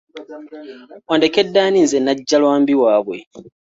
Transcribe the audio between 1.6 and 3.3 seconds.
ani nze Nnajjalwambi waabwe?